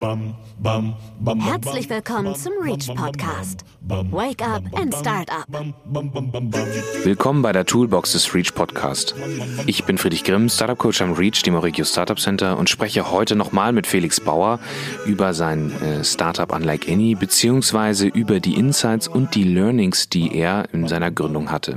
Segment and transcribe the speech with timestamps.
[0.00, 3.64] Herzlich willkommen zum Reach Podcast.
[3.82, 5.48] Wake up and start up.
[7.02, 9.16] Willkommen bei der Toolbox des Reach Podcast.
[9.66, 13.34] Ich bin Friedrich Grimm, Startup Coach am Reach, dem Euregio Startup Center und spreche heute
[13.34, 14.60] nochmal mit Felix Bauer
[15.04, 20.72] über sein äh, Startup Unlike Any beziehungsweise über die Insights und die Learnings, die er
[20.72, 21.76] in seiner Gründung hatte.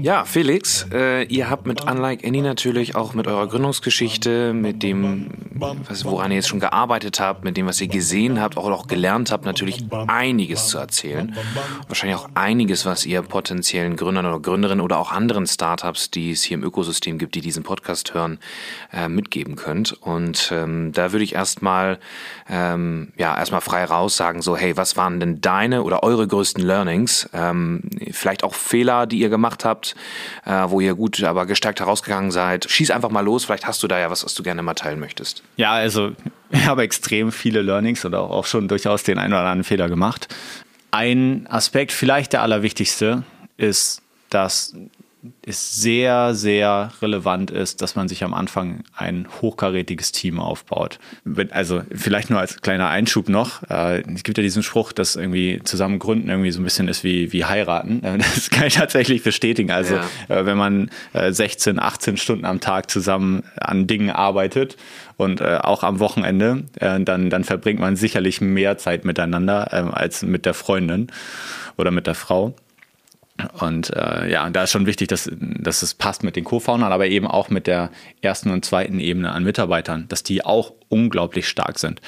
[0.00, 5.30] Ja, Felix, äh, ihr habt mit Unlike Any natürlich auch mit eurer Gründungsgeschichte, mit dem,
[5.88, 8.86] was, woran ihr jetzt schon gearbeitet habt, mit dem, was ihr gesehen habt, auch, auch
[8.86, 11.36] gelernt habt, natürlich einiges zu erzählen.
[11.88, 16.42] Wahrscheinlich auch einiges, was ihr potenziellen Gründern oder Gründerinnen oder auch anderen Startups, die es
[16.42, 18.38] hier im Ökosystem gibt, die diesen Podcast hören,
[18.92, 19.92] äh, mitgeben könnt.
[19.92, 21.98] Und ähm, da würde ich erstmal
[22.48, 26.62] ähm, ja erstmal frei raus sagen, so hey, was waren denn deine oder eure größten
[26.64, 27.28] Learnings?
[27.32, 29.94] Ähm, vielleicht auch Fehler, die ihr gemacht habt,
[30.44, 32.70] äh, wo ihr gut, aber gestärkt herausgegangen seid.
[32.70, 33.44] Schieß einfach mal los.
[33.44, 35.42] Vielleicht hast du da ja was, was du gerne mal teilen möchtest.
[35.56, 36.12] Ja, also
[36.50, 40.28] ich habe extrem viele Learnings oder auch schon durchaus den einen oder anderen Fehler gemacht.
[40.90, 43.24] Ein Aspekt, vielleicht der allerwichtigste,
[43.56, 44.74] ist, dass
[45.44, 50.98] es sehr, sehr relevant ist, dass man sich am Anfang ein hochkarätiges Team aufbaut.
[51.50, 53.62] Also vielleicht nur als kleiner Einschub noch.
[53.70, 57.04] Äh, es gibt ja diesen Spruch, dass irgendwie zusammen gründen irgendwie so ein bisschen ist
[57.04, 58.02] wie, wie heiraten.
[58.02, 59.70] Äh, das kann ich tatsächlich bestätigen.
[59.70, 60.04] Also ja.
[60.28, 64.76] Äh, wenn man 16, 18 Stunden am Tag zusammen an Dingen arbeitet
[65.16, 70.54] und auch am Wochenende, dann, dann verbringt man sicherlich mehr Zeit miteinander als mit der
[70.54, 71.08] Freundin
[71.76, 72.54] oder mit der Frau.
[73.60, 77.06] Und äh, ja, da ist schon wichtig, dass, dass es passt mit den Co-Foundern, aber
[77.06, 77.90] eben auch mit der
[78.22, 82.00] ersten und zweiten Ebene an Mitarbeitern, dass die auch unglaublich stark sind.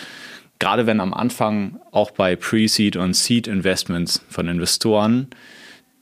[0.59, 5.29] Gerade wenn am Anfang auch bei Pre-Seed und Seed-Investments von Investoren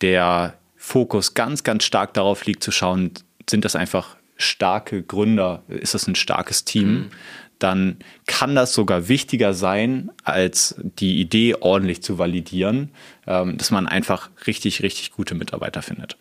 [0.00, 3.12] der Fokus ganz, ganz stark darauf liegt zu schauen,
[3.48, 7.10] sind das einfach starke Gründer, ist das ein starkes Team, mhm
[7.58, 7.96] dann
[8.26, 12.90] kann das sogar wichtiger sein, als die Idee ordentlich zu validieren,
[13.26, 16.16] ähm, dass man einfach richtig, richtig gute Mitarbeiter findet.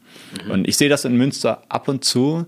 [0.46, 0.51] Mhm.
[0.51, 2.46] Und ich sehe das in Münster ab und zu,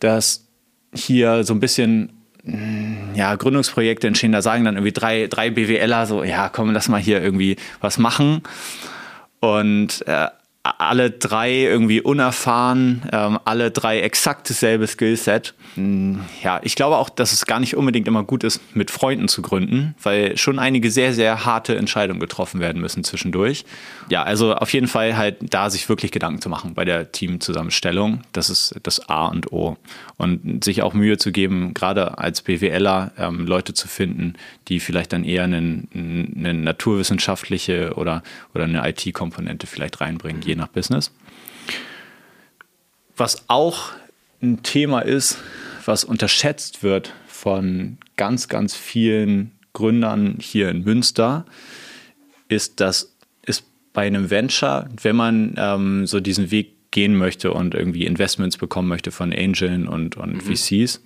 [0.00, 0.46] dass
[0.94, 6.06] hier so ein bisschen mm, ja, Gründungsprojekte entstehen, da sagen dann irgendwie drei, drei BWLer
[6.06, 8.42] so, ja, komm, lass mal hier irgendwie was machen.
[9.40, 10.28] Und äh,
[10.64, 15.52] alle drei irgendwie unerfahren, ähm, alle drei exakt dasselbe Skillset.
[15.74, 19.28] Hm, ja, ich glaube auch, dass es gar nicht unbedingt immer gut ist, mit Freunden
[19.28, 23.66] zu gründen, weil schon einige sehr, sehr harte Entscheidungen getroffen werden müssen zwischendurch.
[24.08, 28.22] Ja, also auf jeden Fall halt da sich wirklich Gedanken zu machen bei der Teamzusammenstellung.
[28.32, 29.76] Das ist das A und O.
[30.16, 34.34] Und sich auch Mühe zu geben, gerade als BWLer ähm, Leute zu finden,
[34.68, 35.56] die vielleicht dann eher eine,
[35.92, 38.22] eine naturwissenschaftliche oder,
[38.54, 41.10] oder eine IT-Komponente vielleicht reinbringen, je nach Business.
[43.16, 43.90] Was auch
[44.42, 45.38] ein Thema ist,
[45.84, 51.44] was unterschätzt wird von ganz, ganz vielen Gründern hier in Münster,
[52.48, 57.74] ist, dass es bei einem Venture, wenn man ähm, so diesen Weg gehen möchte und
[57.74, 60.40] irgendwie Investments bekommen möchte von Angeln und, und mhm.
[60.40, 61.02] VCs,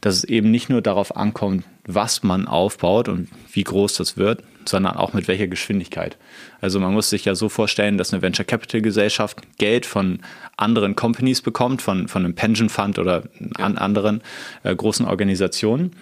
[0.00, 4.42] dass es eben nicht nur darauf ankommt, was man aufbaut und wie groß das wird,
[4.68, 6.16] sondern auch mit welcher Geschwindigkeit.
[6.60, 10.20] Also man muss sich ja so vorstellen, dass eine Venture Capital Gesellschaft Geld von
[10.56, 13.24] anderen Companies bekommt, von, von einem Pension Fund oder
[13.58, 14.22] an anderen
[14.64, 15.92] äh, großen Organisationen.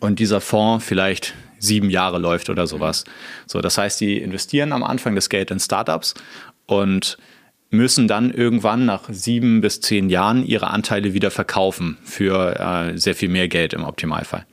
[0.00, 3.04] Und dieser Fonds vielleicht sieben Jahre läuft oder sowas.
[3.46, 6.14] So, das heißt, die investieren am Anfang das Geld in Startups
[6.66, 7.18] und
[7.76, 13.14] müssen dann irgendwann nach sieben bis zehn Jahren ihre Anteile wieder verkaufen für äh, sehr
[13.14, 14.46] viel mehr Geld im Optimalfall.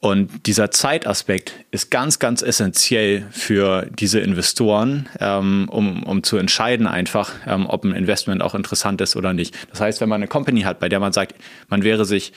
[0.00, 6.86] Und dieser Zeitaspekt ist ganz, ganz essentiell für diese Investoren, ähm, um, um zu entscheiden
[6.86, 9.54] einfach, ähm, ob ein Investment auch interessant ist oder nicht.
[9.70, 11.34] Das heißt, wenn man eine Company hat, bei der man sagt,
[11.68, 12.32] man wäre sich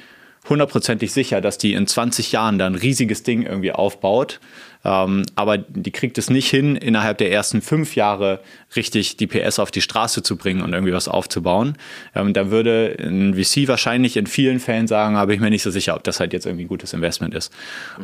[0.50, 4.40] hundertprozentig sicher, dass die in 20 Jahren dann ein riesiges Ding irgendwie aufbaut,
[4.86, 8.42] ähm, aber die kriegt es nicht hin, innerhalb der ersten fünf Jahre
[8.76, 11.78] richtig die PS auf die Straße zu bringen und irgendwie was aufzubauen.
[12.16, 15.72] Ähm, da würde ein VC wahrscheinlich in vielen Fällen sagen, aber ich mir nicht so
[15.72, 17.54] sicher, ob das halt jetzt irgendwie ein gutes Investment ist.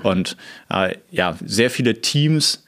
[0.04, 0.38] Und
[0.70, 2.64] äh, ja, sehr viele Teams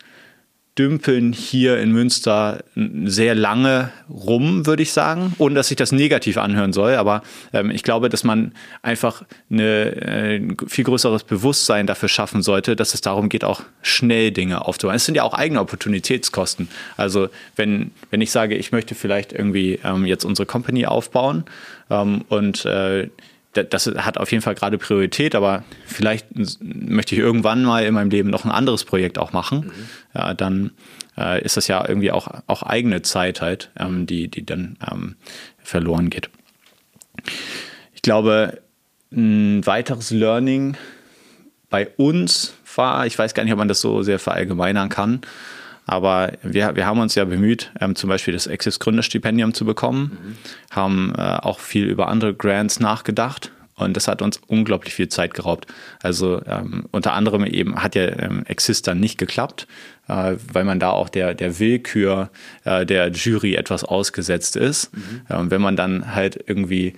[0.78, 2.64] dümpeln hier in Münster
[3.04, 6.96] sehr lange rum, würde ich sagen, ohne dass sich das negativ anhören soll.
[6.96, 12.42] Aber ähm, ich glaube, dass man einfach eine, äh, ein viel größeres Bewusstsein dafür schaffen
[12.42, 14.96] sollte, dass es darum geht, auch schnell Dinge aufzubauen.
[14.96, 16.70] Es sind ja auch eigene Opportunitätskosten.
[16.96, 17.28] Also
[17.58, 21.44] wenn, wenn ich sage, ich möchte vielleicht irgendwie ähm, jetzt unsere Company aufbauen
[21.90, 23.10] ähm, und äh,
[23.54, 26.28] das hat auf jeden Fall gerade Priorität, aber vielleicht
[26.62, 29.66] möchte ich irgendwann mal in meinem Leben noch ein anderes Projekt auch machen.
[29.66, 29.72] Mhm.
[30.16, 30.72] Ja, dann
[31.18, 35.16] äh, ist das ja irgendwie auch, auch eigene Zeit halt, ähm, die, die dann ähm,
[35.60, 36.30] verloren geht.
[37.94, 38.62] Ich glaube,
[39.12, 40.78] ein weiteres Learning
[41.70, 45.22] bei uns war, ich weiß gar nicht, ob man das so sehr verallgemeinern kann,
[45.86, 50.18] aber wir, wir haben uns ja bemüht, ähm, zum Beispiel das Access Gründerstipendium zu bekommen,
[50.24, 50.36] mhm.
[50.76, 53.52] haben äh, auch viel über andere Grants nachgedacht
[53.82, 55.68] und das hat uns unglaublich viel Zeit geraubt.
[56.02, 59.68] Also ähm, unter anderem eben hat ja ähm, Exist dann nicht geklappt,
[60.08, 62.30] äh, weil man da auch der, der Willkür
[62.64, 64.96] äh, der Jury etwas ausgesetzt ist.
[64.96, 65.22] Mhm.
[65.30, 66.94] Äh, wenn man dann halt irgendwie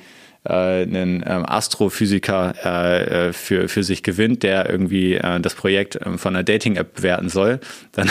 [0.45, 6.19] einen ähm, Astrophysiker äh, äh, für, für sich gewinnt, der irgendwie äh, das Projekt ähm,
[6.19, 7.59] von einer Dating-App bewerten soll,
[7.93, 8.09] dann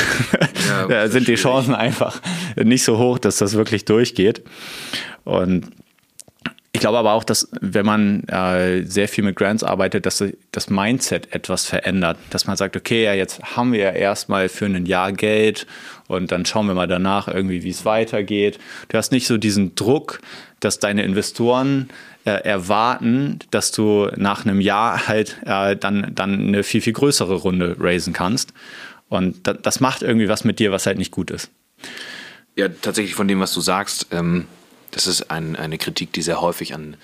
[0.88, 2.22] ja, sind die Chancen einfach
[2.56, 4.42] nicht so hoch, dass das wirklich durchgeht.
[5.24, 5.70] Und
[6.74, 10.70] ich glaube aber auch, dass wenn man äh, sehr viel mit Grants arbeitet, dass das
[10.70, 12.16] Mindset etwas verändert.
[12.30, 15.66] Dass man sagt, okay, ja, jetzt haben wir ja erstmal für ein Jahr Geld
[16.08, 18.58] und dann schauen wir mal danach irgendwie, wie es weitergeht.
[18.88, 20.20] Du hast nicht so diesen Druck,
[20.60, 21.90] dass deine Investoren
[22.24, 27.34] äh, erwarten, dass du nach einem Jahr halt äh, dann, dann eine viel, viel größere
[27.34, 28.52] Runde raisen kannst.
[29.08, 31.50] Und da, das macht irgendwie was mit dir, was halt nicht gut ist.
[32.56, 34.46] Ja, tatsächlich von dem, was du sagst, ähm
[34.92, 36.96] das ist ein, eine Kritik, die sehr häufig an,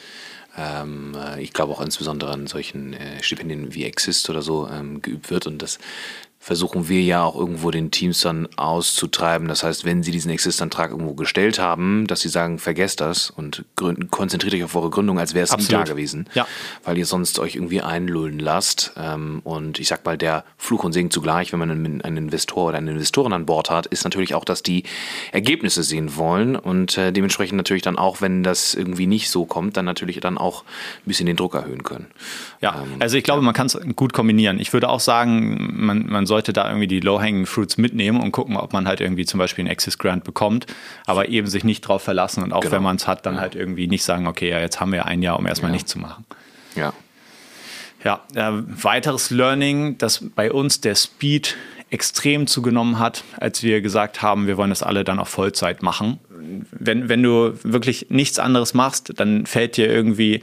[0.56, 5.02] ähm, äh, ich glaube auch insbesondere an solchen äh, Stipendien wie Exist oder so ähm,
[5.02, 5.46] geübt wird.
[5.46, 5.78] Und das
[6.40, 9.48] versuchen wir ja auch irgendwo den Teams dann auszutreiben.
[9.48, 13.64] Das heißt, wenn sie diesen Exist-Antrag irgendwo gestellt haben, dass sie sagen, vergesst das und
[13.76, 16.28] gründen, konzentriert euch auf eure Gründung, als wäre es nie da gewesen.
[16.34, 16.46] Ja.
[16.84, 18.92] Weil ihr sonst euch irgendwie einlullen lasst.
[18.96, 22.78] Ähm, und ich sag mal, der Fluch und Segen zugleich, wenn man einen Investor oder
[22.78, 24.84] eine Investorin an Bord hat, ist natürlich auch, dass die
[25.32, 29.76] Ergebnisse sehen wollen und äh, dementsprechend natürlich dann auch, wenn das irgendwie nicht so kommt,
[29.76, 32.06] dann natürlich dann auch ein bisschen den Druck erhöhen können.
[32.60, 34.60] Ja, ähm, also ich glaube, man kann es gut kombinieren.
[34.60, 38.56] Ich würde auch sagen, man, man sollte da irgendwie die Low-Hanging Fruits mitnehmen und gucken,
[38.56, 40.66] ob man halt irgendwie zum Beispiel einen Access Grant bekommt,
[41.06, 42.74] aber eben sich nicht drauf verlassen und auch genau.
[42.74, 43.40] wenn man es hat, dann ja.
[43.40, 45.74] halt irgendwie nicht sagen, okay, ja, jetzt haben wir ein Jahr, um erstmal ja.
[45.74, 46.24] nichts zu machen.
[46.76, 46.92] Ja.
[48.04, 51.56] Ja, äh, weiteres Learning, dass bei uns der Speed
[51.90, 56.20] extrem zugenommen hat, als wir gesagt haben, wir wollen das alle dann auf Vollzeit machen.
[56.70, 60.42] Wenn, wenn du wirklich nichts anderes machst, dann fällt dir irgendwie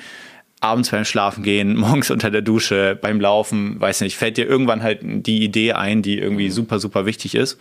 [0.66, 4.84] abends beim Schlafen gehen, morgens unter der Dusche, beim Laufen, weiß nicht, fällt dir irgendwann
[4.84, 6.54] halt die Idee ein, die irgendwie mhm.
[6.54, 7.60] super, super wichtig ist.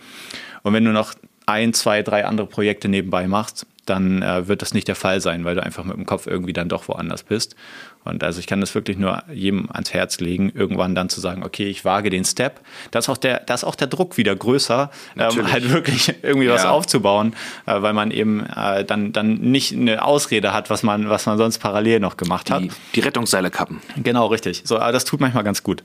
[0.63, 1.13] Und wenn du noch
[1.45, 5.45] ein, zwei, drei andere Projekte nebenbei machst, dann äh, wird das nicht der Fall sein,
[5.45, 7.55] weil du einfach mit dem Kopf irgendwie dann doch woanders bist.
[8.03, 11.43] Und also ich kann das wirklich nur jedem ans Herz legen, irgendwann dann zu sagen,
[11.43, 12.61] okay, ich wage den Step.
[12.91, 16.49] Da ist auch der, da ist auch der Druck wieder größer, ähm, halt wirklich irgendwie
[16.49, 16.71] was ja.
[16.71, 17.35] aufzubauen,
[17.65, 21.37] äh, weil man eben äh, dann, dann nicht eine Ausrede hat, was man, was man
[21.37, 22.63] sonst parallel noch gemacht hat.
[22.63, 23.81] Die, die Rettungsseile kappen.
[23.97, 24.61] Genau, richtig.
[24.65, 25.83] So, aber das tut manchmal ganz gut.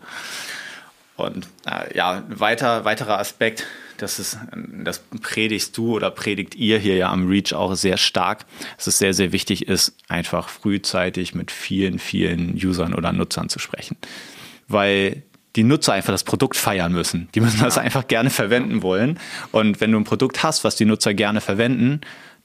[1.17, 3.67] Und äh, ja, weiter, weiterer Aspekt,
[4.01, 4.39] das ist,
[4.85, 8.99] das predigst du oder predigt ihr hier ja am Reach auch sehr stark, dass es
[8.99, 13.97] sehr, sehr wichtig ist, einfach frühzeitig mit vielen, vielen Usern oder Nutzern zu sprechen.
[14.69, 15.23] Weil
[15.57, 17.29] die Nutzer einfach das Produkt feiern müssen.
[17.35, 19.19] Die müssen das einfach gerne verwenden wollen.
[19.51, 22.01] Und wenn du ein Produkt hast, was die Nutzer gerne verwenden,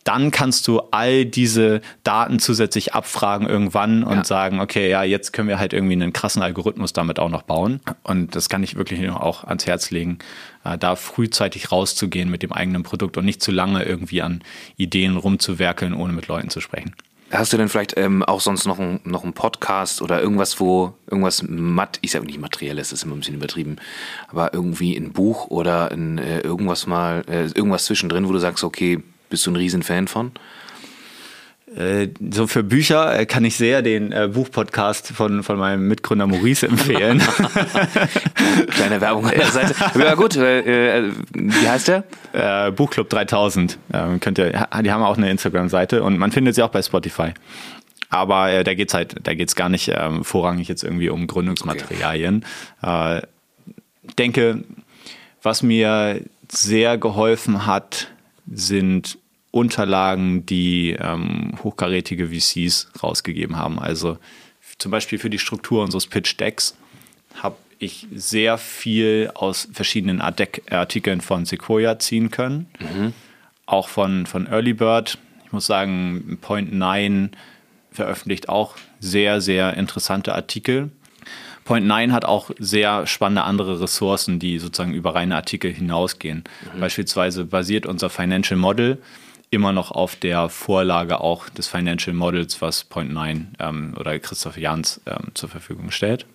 [0.06, 4.24] dann kannst du all diese Daten zusätzlich abfragen irgendwann und ja.
[4.24, 7.82] sagen, okay, ja, jetzt können wir halt irgendwie einen krassen Algorithmus damit auch noch bauen.
[8.04, 10.20] Und das kann ich wirklich auch ans Herz legen,
[10.64, 14.44] äh, da frühzeitig rauszugehen mit dem eigenen Produkt und nicht zu lange irgendwie an
[14.78, 16.96] Ideen rumzuwerkeln, ohne mit Leuten zu sprechen.
[17.32, 20.94] Hast du denn vielleicht ähm, auch sonst noch, ein, noch einen Podcast oder irgendwas, wo
[21.10, 23.78] irgendwas matt, ich sage nicht materielles, das ist immer ein bisschen übertrieben,
[24.28, 28.64] aber irgendwie ein Buch oder ein, äh, irgendwas mal, äh, irgendwas zwischendrin, wo du sagst,
[28.64, 30.32] okay, bist du ein Riesenfan von?
[31.76, 36.26] Äh, so für Bücher äh, kann ich sehr den äh, Buchpodcast von, von meinem Mitgründer
[36.26, 37.22] Maurice empfehlen.
[38.70, 39.76] Kleine Werbung an der Seite.
[40.00, 42.04] Ja gut, äh, wie heißt der?
[42.32, 43.78] Äh, Buchclub 3000.
[43.94, 47.34] Ähm, könnt ihr, die haben auch eine Instagram-Seite und man findet sie auch bei Spotify.
[48.10, 51.28] Aber äh, da geht es halt, da geht's gar nicht ähm, vorrangig jetzt irgendwie um
[51.28, 52.46] Gründungsmaterialien.
[52.82, 53.22] Okay.
[54.18, 54.64] denke,
[55.42, 58.08] was mir sehr geholfen hat,
[58.52, 59.18] sind
[59.52, 63.80] Unterlagen, die ähm, hochkarätige VCs rausgegeben haben.
[63.80, 64.18] Also
[64.78, 66.76] zum Beispiel für die Struktur unseres Pitch Decks
[67.42, 72.68] habe ich sehr viel aus verschiedenen Artikeln von Sequoia ziehen können.
[72.80, 73.14] Mhm.
[73.66, 75.18] Auch von, von Early Bird.
[75.46, 77.32] Ich muss sagen, Point 9
[77.92, 80.90] veröffentlicht auch sehr, sehr interessante Artikel.
[81.66, 86.46] Point 9 hat auch sehr spannende andere Ressourcen, die sozusagen über reine Artikel hinausgehen.
[86.74, 86.80] Mhm.
[86.80, 89.02] Beispielsweise basiert unser Financial Model
[89.50, 95.02] immer noch auf der Vorlage auch des Financial Models, was Point9 ähm, oder Christoph Jans
[95.08, 96.28] ähm, zur Verfügung stellt.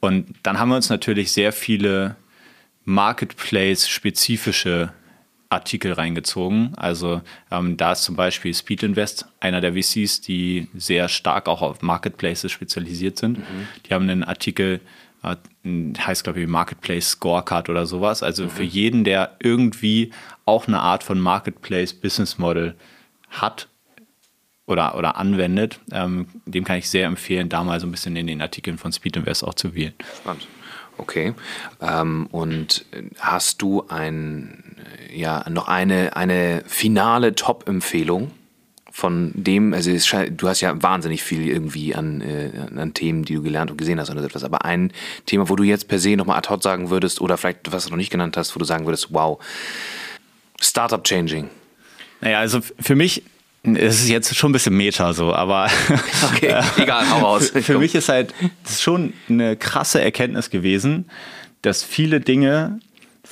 [0.00, 2.16] Und dann haben wir uns natürlich sehr viele
[2.84, 4.92] Marketplace-spezifische
[5.52, 6.72] Artikel reingezogen.
[6.76, 11.62] Also ähm, da ist zum Beispiel Speed Invest, einer der VCs, die sehr stark auch
[11.62, 13.38] auf Marketplaces spezialisiert sind.
[13.38, 13.68] Mhm.
[13.86, 14.80] Die haben einen Artikel,
[15.22, 15.36] äh,
[15.98, 18.22] heißt glaube ich Marketplace Scorecard oder sowas.
[18.22, 18.50] Also mhm.
[18.50, 20.12] für jeden, der irgendwie
[20.44, 22.74] auch eine Art von Marketplace Business Model
[23.30, 23.68] hat
[24.66, 28.26] oder, oder anwendet, ähm, dem kann ich sehr empfehlen, da mal so ein bisschen in
[28.26, 29.92] den Artikeln von Speed Invest auch zu wählen.
[30.20, 30.46] Spannend.
[30.98, 31.34] Okay.
[31.80, 32.84] Ähm, und
[33.18, 34.71] hast du ein,
[35.12, 38.30] ja, noch eine, eine finale Top-Empfehlung
[38.90, 43.42] von dem, also du hast ja wahnsinnig viel irgendwie an, äh, an Themen, die du
[43.42, 44.92] gelernt und gesehen hast oder etwas, aber ein
[45.24, 47.90] Thema, wo du jetzt per se nochmal ad hoc sagen würdest oder vielleicht, was du
[47.90, 49.42] noch nicht genannt hast, wo du sagen würdest, wow,
[50.60, 51.48] Startup Changing.
[52.20, 53.22] Naja, also für mich
[53.64, 55.70] es ist jetzt schon ein bisschen Meta so, aber
[56.34, 57.50] okay, egal, hau raus.
[57.50, 58.34] Für, für mich ist halt
[58.64, 61.08] das ist schon eine krasse Erkenntnis gewesen,
[61.62, 62.80] dass viele Dinge,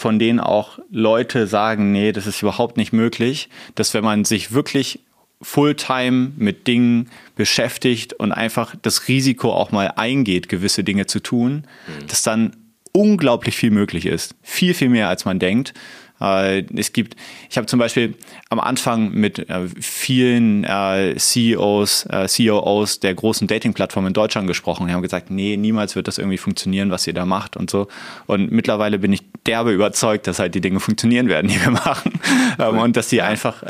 [0.01, 4.51] von denen auch Leute sagen, nee, das ist überhaupt nicht möglich, dass wenn man sich
[4.51, 5.01] wirklich
[5.43, 11.67] Fulltime mit Dingen beschäftigt und einfach das Risiko auch mal eingeht, gewisse Dinge zu tun,
[11.87, 12.07] mhm.
[12.07, 12.57] dass dann
[12.93, 14.35] unglaublich viel möglich ist.
[14.41, 15.75] Viel, viel mehr, als man denkt.
[16.21, 17.17] Äh, es gibt,
[17.49, 18.15] ich habe zum Beispiel
[18.49, 24.87] am Anfang mit äh, vielen äh, CEOs, COOs der großen Dating-Plattformen in Deutschland gesprochen.
[24.87, 27.89] Die haben gesagt, nee, niemals wird das irgendwie funktionieren, was ihr da macht und so.
[28.27, 32.21] Und mittlerweile bin ich derbe überzeugt, dass halt die Dinge funktionieren werden, die wir machen.
[32.59, 33.63] Ähm, und dass die einfach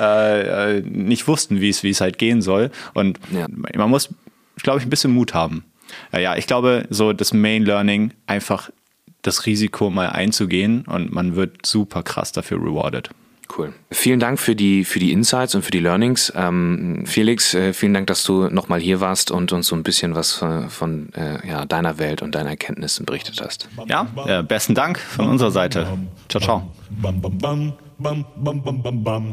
[0.85, 2.71] nicht wussten, wie es, wie es halt gehen soll.
[2.95, 3.47] Und ja.
[3.77, 4.09] man muss,
[4.63, 5.65] glaube ich, ein bisschen Mut haben.
[6.13, 8.71] Ja, ich glaube, so das Main Learning einfach
[9.23, 13.11] das Risiko mal einzugehen und man wird super krass dafür rewarded.
[13.57, 13.73] Cool.
[13.91, 16.33] Vielen Dank für die, für die Insights und für die Learnings.
[16.37, 20.15] Ähm, Felix, äh, vielen Dank, dass du nochmal hier warst und uns so ein bisschen
[20.15, 23.69] was von, äh, von äh, ja, deiner Welt und deinen Erkenntnissen berichtet hast.
[23.87, 25.99] Ja, äh, besten Dank von unserer Seite.
[26.29, 26.71] Ciao, ciao.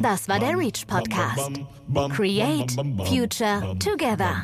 [0.01, 1.51] Das war der Reach Podcast.
[2.15, 2.71] Create
[3.07, 4.43] Future Together.